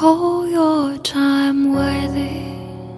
[0.00, 2.88] hold your time waiting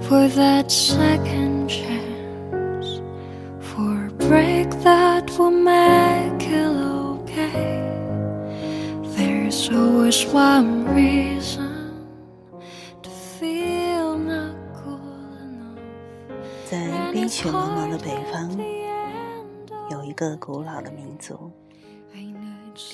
[0.00, 3.02] for that second chance,
[3.60, 7.84] for a break that will make it okay.
[9.14, 12.08] There's always one reason
[13.02, 15.78] to feel not cool enough.
[16.64, 18.58] 在冰雪茫茫的北方，
[19.90, 21.52] 有一个古老的民族，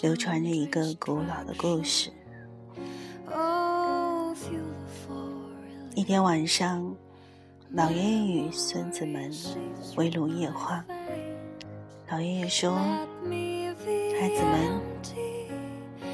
[0.02, 2.10] 流传着一个古老的故事。
[5.96, 6.94] 一天晚上，
[7.72, 9.28] 老爷爷与孙子们
[9.96, 10.84] 围炉夜话。
[12.08, 12.72] 老爷爷说
[14.20, 14.80] ：“孩子们，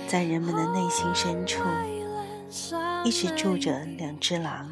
[0.08, 1.62] 在人们的内心深处，
[3.04, 4.70] 一直住着两只狼。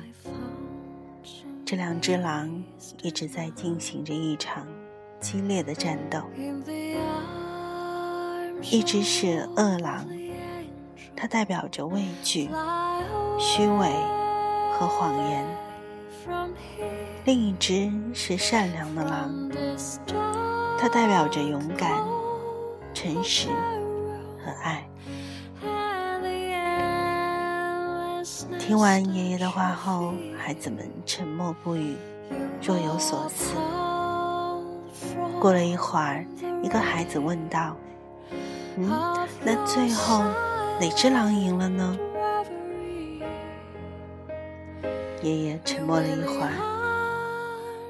[1.67, 2.65] 这两只狼
[3.03, 4.67] 一直在进行着一场
[5.21, 6.23] 激烈的战斗。
[8.63, 10.09] 一只是恶狼，
[11.15, 12.49] 它代表着畏惧、
[13.39, 13.93] 虚伪。”
[14.79, 15.47] 和谎言，
[17.25, 19.51] 另一只是善良的狼，
[20.79, 22.03] 它代表着勇敢、
[22.93, 23.49] 诚实
[24.45, 24.85] 和爱。
[28.59, 31.97] 听完爷爷的话后，孩子们沉默不语，
[32.61, 33.55] 若有所思。
[35.39, 36.27] 过了一会儿，
[36.63, 37.77] 一个孩子问道
[38.77, 38.91] ：“嗯，
[39.45, 40.25] 那最后
[40.81, 41.97] 哪只狼赢了呢？”
[45.25, 46.53] 爷爷沉默了一会儿，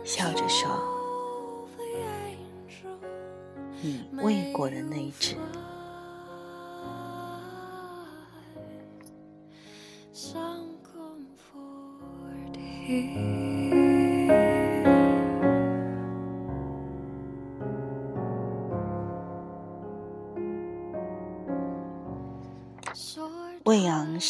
[0.04, 0.70] 笑着说
[3.82, 5.34] ：“你喂过的那只。”
[12.86, 13.63] 喂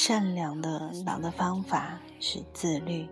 [0.06, 3.08] 善良的狼的方法是自律。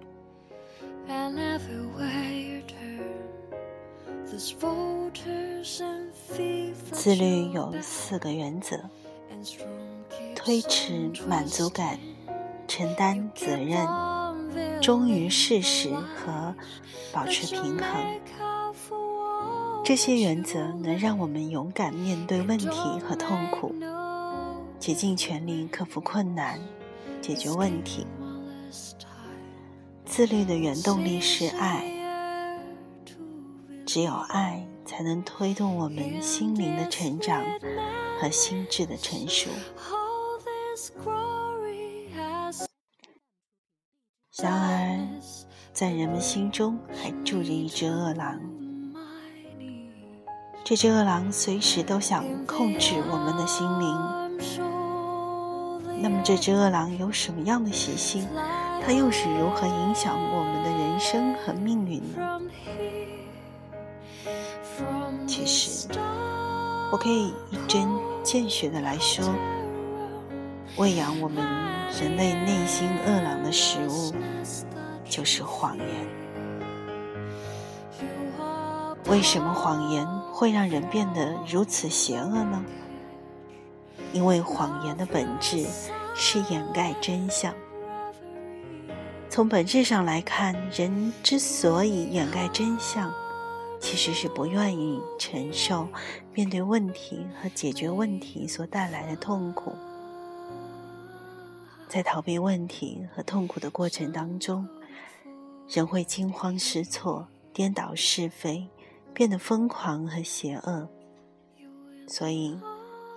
[6.92, 8.78] 自律有四个原则：
[10.34, 11.98] 推迟满足感、
[12.68, 13.88] 承担责任、
[14.82, 16.54] 忠于事实和
[17.10, 18.20] 保持平衡。
[19.82, 23.74] 这些原则能让我们勇敢面对问题和痛苦。
[24.78, 26.58] 竭尽全力克服困难，
[27.22, 28.06] 解决问题。
[30.04, 31.86] 自律的原动力是爱，
[33.86, 37.42] 只有爱才能推动我们心灵的成长
[38.20, 39.48] 和心智的成熟。
[44.42, 44.98] 然而，
[45.72, 48.40] 在人们心中还住着一只恶狼，
[50.64, 54.21] 这只恶狼随时都想控制我们的心灵。
[56.02, 58.26] 那么，这只恶狼有什么样的习性？
[58.84, 62.40] 它又是如何影响我们的人生和命运呢？
[65.28, 65.88] 其实，
[66.90, 67.88] 我可以一针
[68.24, 69.24] 见血的来说，
[70.76, 71.44] 喂养我们
[72.00, 74.12] 人类内心恶狼的食物，
[75.08, 75.86] 就是谎言。
[79.06, 82.64] 为什么谎言会让人变得如此邪恶呢？
[84.12, 85.66] 因为谎言的本质
[86.14, 87.54] 是掩盖真相。
[89.30, 93.10] 从本质上来看，人之所以掩盖真相，
[93.80, 95.88] 其实是不愿意承受
[96.34, 99.72] 面对问题和解决问题所带来的痛苦。
[101.88, 104.68] 在逃避问题和痛苦的过程当中，
[105.66, 108.68] 人会惊慌失措、颠倒是非，
[109.14, 110.86] 变得疯狂和邪恶。
[112.06, 112.58] 所以。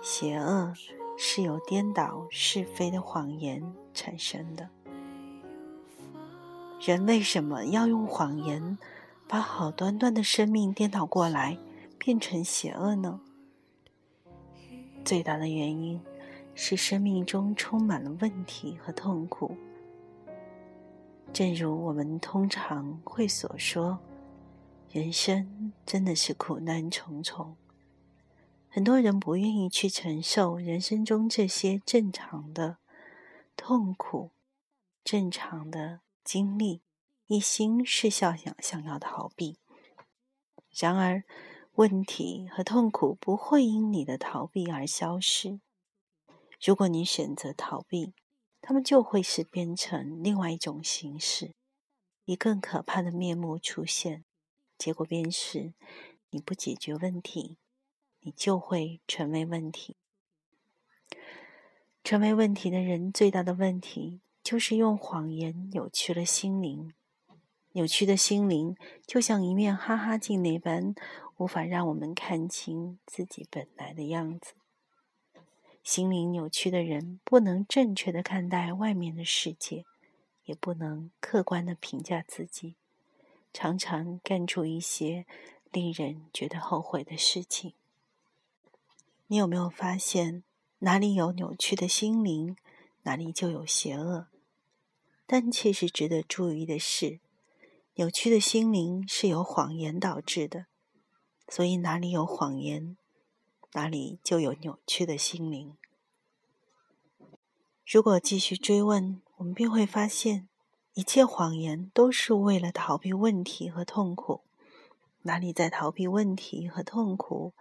[0.08, 0.72] 邪恶
[1.16, 4.70] 是由颠倒是非的谎言产生的。
[6.80, 8.78] 人为什么要用谎言
[9.26, 11.58] 把好端端的生命颠倒过来，
[11.98, 13.18] 变成邪恶呢？
[15.04, 16.00] 最大的原因
[16.54, 19.56] 是生命中充满了问题和痛苦。
[21.32, 23.98] 正如我们通常会所说，
[24.88, 27.56] 人生真的是苦难重重。
[28.76, 32.76] 很多人不愿意去承受人生中这些正常的
[33.56, 34.32] 痛苦、
[35.02, 36.82] 正常的经历，
[37.26, 39.56] 一心是想想想要逃避。
[40.78, 41.24] 然而，
[41.76, 45.58] 问题和痛苦不会因你的逃避而消失。
[46.62, 48.12] 如果你选择逃避，
[48.60, 51.54] 他们就会是变成另外一种形式，
[52.26, 54.26] 以更可怕的面目出现。
[54.76, 55.72] 结果便是
[56.28, 57.56] 你不解决问题。
[58.26, 59.94] 你就会成为问题。
[62.02, 66.92] 成为问题的人最大的问题，就是用谎言扭曲了心灵。
[67.74, 68.76] 扭曲的心灵，
[69.06, 70.96] 就像一面哈哈镜那般，
[71.36, 74.54] 无法让我们看清自己本来的样子。
[75.84, 79.84] 心灵扭曲的人，不能正确的看待外面的世界，
[80.46, 82.74] 也不能客观的评价自己，
[83.52, 85.26] 常常干出一些
[85.70, 87.74] 令人觉得后悔的事情。
[89.28, 90.44] 你有没有发现，
[90.78, 92.56] 哪里有扭曲的心灵，
[93.02, 94.28] 哪里就有邪恶？
[95.26, 97.20] 但其实值得注意的是。
[97.94, 100.66] 扭曲的心灵是由谎言导致的，
[101.48, 102.96] 所以哪里有谎言，
[103.72, 105.76] 哪里就有扭曲的心灵。
[107.84, 110.48] 如果继续追问，我们便会发现，
[110.92, 114.42] 一切谎言都是为了逃避问题和痛苦。
[115.22, 117.54] 哪里在逃避问题和痛苦，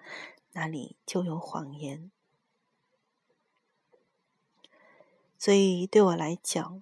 [0.56, 2.12] 哪里就有谎言。
[5.38, 6.82] 所以对我来讲，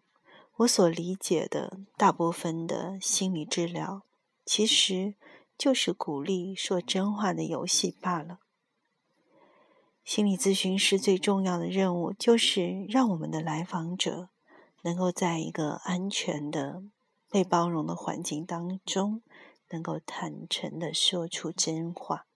[0.57, 4.03] 我所理解的大部分的心理治疗，
[4.45, 5.15] 其实
[5.57, 8.39] 就是鼓励说真话的游戏罢了。
[10.03, 14.29] 心理咨询师最重要的任务，就是让我们的来访者
[14.83, 16.83] 能够在一个安全的、
[17.29, 19.23] 被包容的环境当中，
[19.69, 22.27] 能够坦诚的说出真话。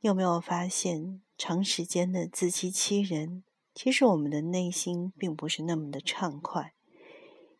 [0.00, 3.42] 有没有发现，长时间的自欺欺人？
[3.74, 6.72] 其实我们的内心并不是那么的畅快，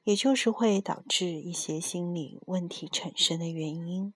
[0.05, 4.15] 也就是会导致一些心理问题产生的原因。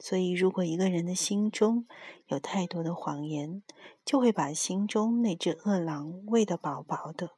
[0.00, 1.86] 所以，如果一个人的心中
[2.26, 3.62] 有太多的谎言，
[4.04, 7.30] 就会把心中那只恶狼喂得饱饱的，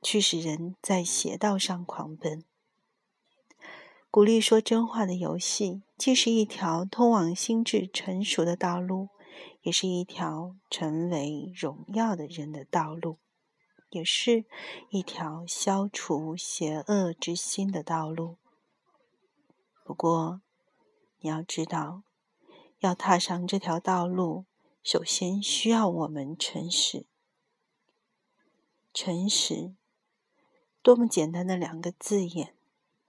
[0.00, 2.44] 驱使人在邪道上狂奔。
[4.14, 9.08] 鼓励说真话的游戏，既是一条通往心智成熟的道路。
[9.62, 13.18] 也是一条成为荣耀的人的道路，
[13.90, 14.44] 也是
[14.90, 18.36] 一条消除邪恶之心的道路。
[19.84, 20.40] 不过，
[21.18, 22.04] 你要知道，
[22.78, 24.44] 要踏上这条道路，
[24.84, 27.06] 首先需要我们诚实。
[28.92, 29.74] 诚实，
[30.80, 32.53] 多么简单的两个字眼，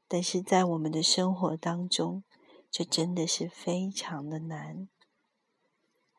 [0.07, 2.23] 但是在我们的生活当中，
[2.69, 4.87] 这真的是非常的难。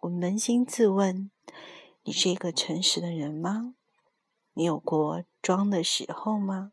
[0.01, 1.31] 我扪心自问：
[2.03, 3.75] 你是一个诚实的人吗？
[4.55, 6.73] 你有过装的时候吗？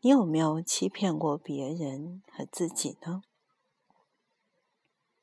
[0.00, 3.22] 你有没有欺骗过别人和自己呢？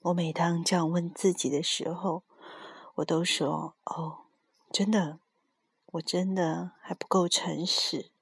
[0.01, 2.23] 我每当这样问自己的时候，
[2.95, 4.25] 我都说：“哦，
[4.71, 5.19] 真的，
[5.85, 8.12] 我真的还不够诚实。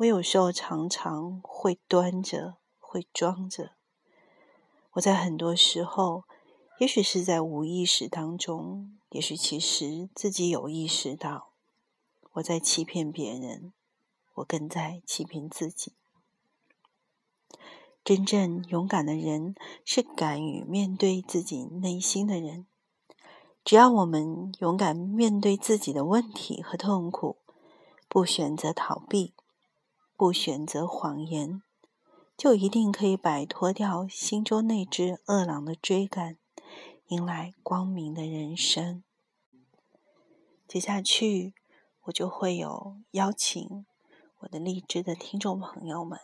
[0.00, 3.72] 我有时候常常会端着，会装着。
[4.92, 6.24] 我在很多时候。”
[6.80, 11.50] 也许是在无意识当中，也许其实自己有意识到，
[12.32, 13.74] 我在欺骗别人，
[14.36, 15.92] 我更在欺骗自己。
[18.02, 19.54] 真正勇敢的人
[19.84, 22.66] 是敢于面对自己内心的人。
[23.62, 27.36] 只要我们勇敢面对自己的问题和痛苦，
[28.08, 29.34] 不选择逃避，
[30.20, 31.62] 不选择谎言，
[32.36, 36.36] 就一定可以摆脱掉心中那只恶狼的追赶。
[37.06, 39.02] 迎来光明的人生。
[40.68, 41.54] 接下去，
[42.02, 43.86] 我就会有邀请
[44.40, 46.20] 我的励志的听众朋友们，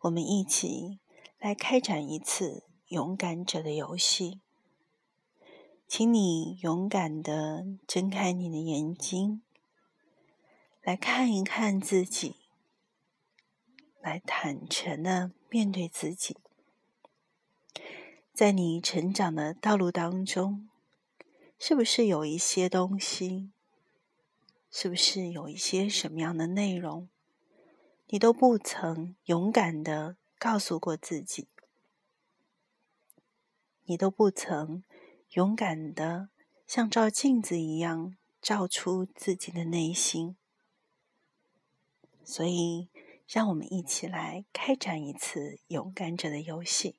[0.00, 0.98] 我们一起
[1.38, 4.40] 来开展一次勇敢者的游戏。
[5.86, 9.42] 请你勇敢的睁开你的眼睛，
[10.82, 12.34] 来看一看自己，
[14.04, 16.36] 来坦诚的面对自己。
[18.34, 20.68] 在你成长的道路当中，
[21.58, 23.50] 是不是有一些东西？
[24.70, 27.08] 是不是有一些什么样的内容，
[28.08, 31.48] 你都不曾勇敢的告诉过自己？
[33.84, 34.84] 你都不曾
[35.30, 36.28] 勇敢的
[36.66, 40.36] 像照镜子一样照出自己的内心？
[42.22, 42.88] 所以，
[43.26, 46.96] 让我们一起来开展一次勇敢者的游戏。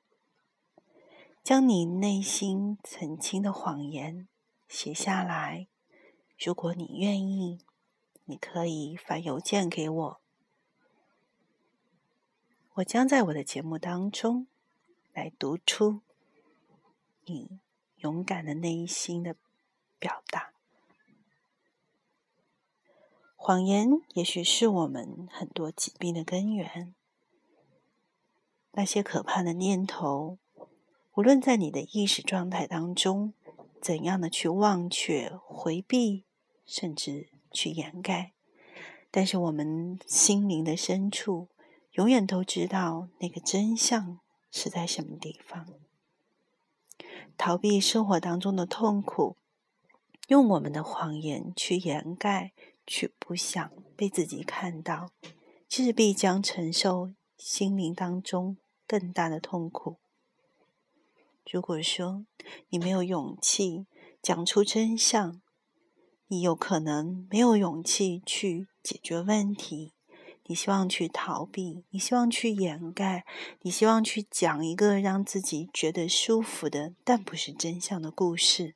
[1.43, 4.27] 将你内心曾经的谎言
[4.67, 5.67] 写下来。
[6.39, 7.59] 如果你愿意，
[8.25, 10.21] 你可以发邮件给我。
[12.73, 14.47] 我将在我的节目当中
[15.13, 16.01] 来读出
[17.25, 17.59] 你
[17.97, 19.35] 勇敢的内心的
[19.99, 20.54] 表达。
[23.47, 26.95] 谎言也许是我们很多疾病的根源。
[28.71, 30.39] 那些可怕的念头。
[31.13, 33.35] 无论在你的意识状态当中
[33.79, 36.25] 怎样的去忘却、回避，
[36.65, 38.33] 甚至去掩盖。
[39.11, 41.49] 但是我们心灵的深处，
[41.91, 45.67] 永远都知道那个真相是在什么地方。
[47.37, 49.37] 逃避生活当中的痛苦，
[50.29, 52.53] 用我们的谎言去掩盖，
[52.87, 55.11] 去不想被自己看到，
[55.67, 59.99] 其实必将承受心灵当中更大的痛苦。
[61.51, 62.25] 如果说
[62.69, 63.85] 你没有勇气
[64.21, 65.41] 讲出真相，
[66.27, 69.93] 你有可能没有勇气去解决问题。
[70.47, 73.25] 你希望去逃避，你希望去掩盖，
[73.61, 78.75] 你希望去讲一个让自己觉得舒服的，但不是真相的故事，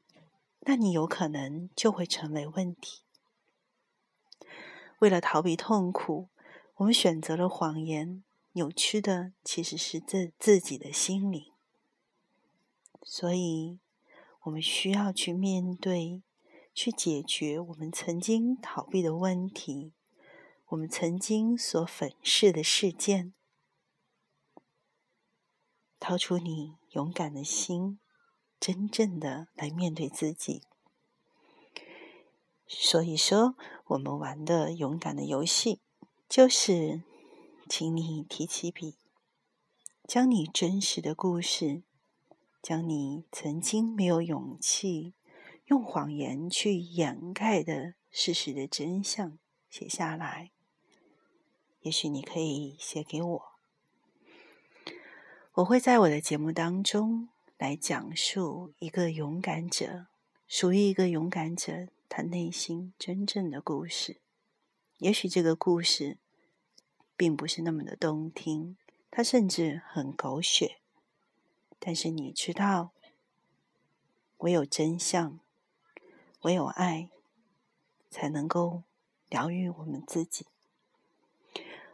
[0.62, 3.04] 那你有可能就会成为问题。
[5.00, 6.30] 为了逃避痛苦，
[6.76, 11.52] 我们选择了谎言，扭曲的其实是自自己的心灵。
[13.02, 13.80] 所以，
[14.42, 16.22] 我们需要去面对，
[16.74, 19.94] 去解决我们曾经逃避的问题。
[20.68, 23.34] 我们曾经所粉饰的事件，
[26.00, 28.00] 掏出你勇敢的心，
[28.60, 30.62] 真正的来面对自己。
[32.72, 33.56] 所以说，
[33.88, 35.82] 我们玩的勇敢的游戏，
[36.30, 37.02] 就是
[37.68, 38.96] 请你提起笔，
[40.08, 41.82] 将你真实的故事，
[42.62, 45.16] 将你曾经没有勇气
[45.66, 50.52] 用谎言去掩盖的事实的真相写下来。
[51.82, 53.42] 也许你可以写给我，
[55.54, 60.06] 我会在我的节目当中来讲述一个勇敢者，
[60.48, 64.20] 属于一个勇敢者他内心真正的故事。
[64.98, 66.18] 也许这个故事
[67.16, 68.76] 并不是那么的动听，
[69.10, 70.82] 它甚至很狗血，
[71.80, 72.92] 但是你知道，
[74.40, 75.40] 唯有真相，
[76.42, 77.10] 唯有爱，
[78.10, 78.84] 才能够
[79.30, 80.48] 疗愈我们自己。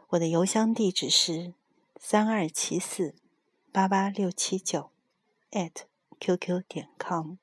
[0.08, 1.54] 我的邮箱地址是
[2.00, 3.14] 三二七四
[3.70, 4.90] 八八六七九
[5.50, 5.84] at
[6.18, 7.36] qq 点 com。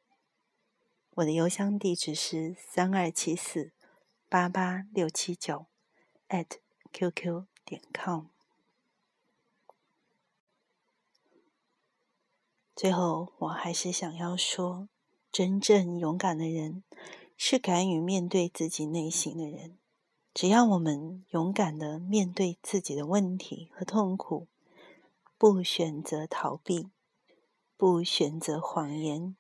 [1.18, 3.72] 我的邮箱地址是三二七四
[4.28, 5.68] 八八六七九
[6.28, 6.48] at
[6.92, 8.26] qq 点 com。
[12.76, 14.90] 最后，我还是想要说，
[15.32, 16.84] 真正勇敢的人
[17.38, 19.78] 是敢于面对自己内心的人。
[20.34, 24.48] 只要我们勇敢的面对自己的问题和痛苦，
[25.38, 26.90] 不选择逃避，
[27.78, 29.36] 不选择谎言，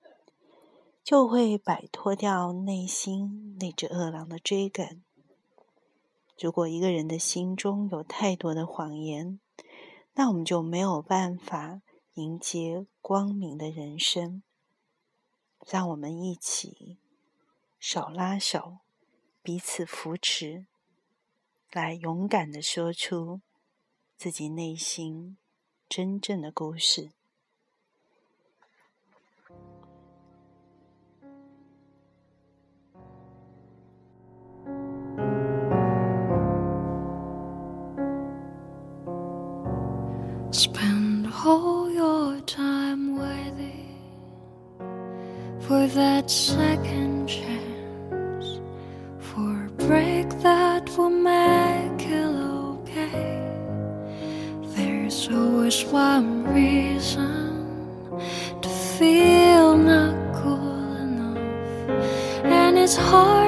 [1.03, 5.03] 就会摆脱掉内心那只饿狼的追赶。
[6.39, 9.39] 如果一个人的心中有太多的谎言，
[10.13, 11.81] 那我们就没有办法
[12.13, 14.43] 迎接光明的人生。
[15.67, 16.97] 让我们一起
[17.79, 18.79] 手拉手，
[19.41, 20.65] 彼此扶持。
[21.71, 23.41] 来勇敢的说出
[24.15, 25.37] 自己内心
[25.89, 27.11] 真正的故事。
[41.43, 43.97] Spend all your time waiting
[45.59, 48.61] for that second chance,
[49.19, 52.35] for a break that will make it
[52.71, 53.51] okay.
[54.75, 57.67] There's always one reason
[58.61, 63.42] to feel not cool enough, and it's hard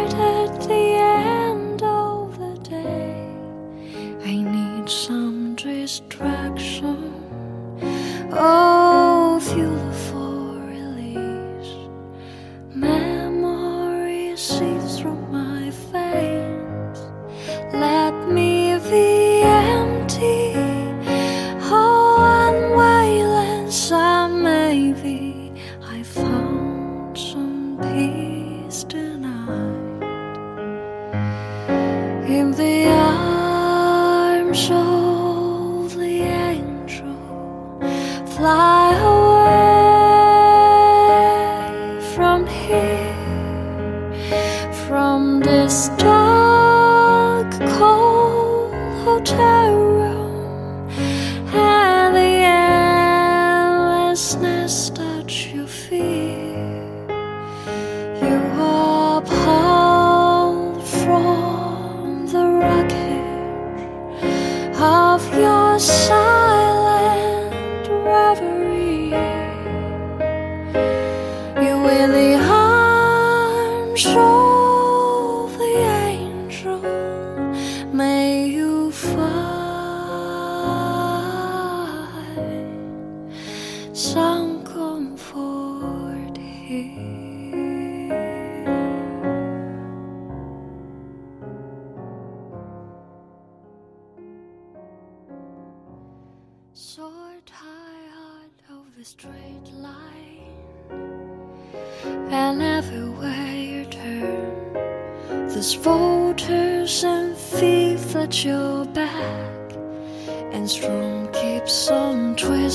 [45.05, 46.34] from this dark,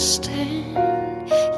[0.00, 0.64] twisting.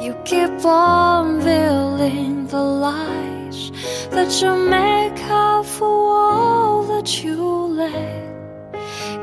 [0.01, 3.71] You keep on building the lies
[4.11, 7.41] that you make up for all that you
[7.83, 8.75] let.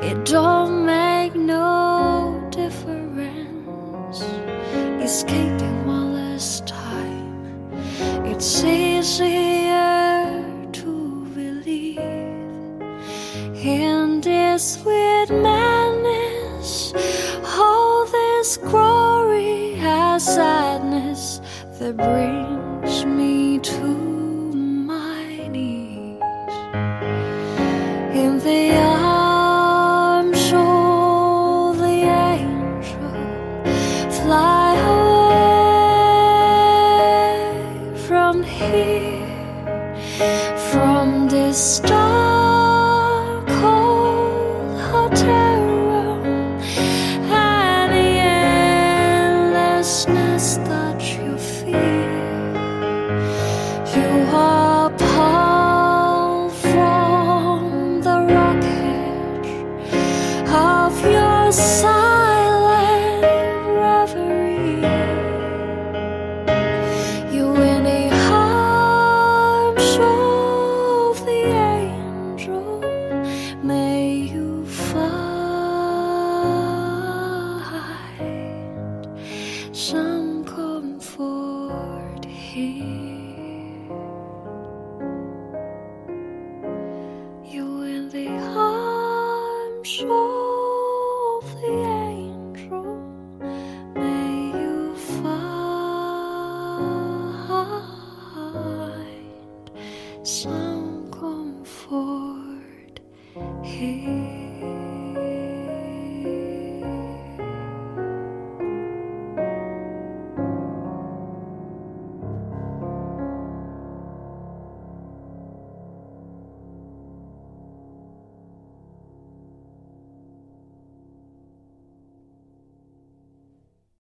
[0.01, 4.23] It don't make no difference.
[5.03, 7.73] Escaping one last time,
[8.25, 11.99] it's easier to believe
[13.53, 15.58] in this sweet madness.
[20.39, 21.41] Sadness
[21.79, 22.68] that brings